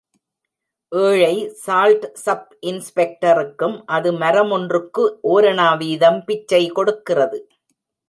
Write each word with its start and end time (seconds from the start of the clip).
ஏழை 0.91 1.35
ஸால்ட் 1.65 2.07
ஸப் 2.23 2.49
இன்ஸ்பெக்டருக்கும் 2.61 3.77
அது 3.85 4.11
மரமொன்றுக்கு 4.13 5.05
ஓரணா 5.35 5.69
வீதம் 5.77 6.21
பிச்சை 6.25 6.63
கொடுக்கிறது. 6.69 7.39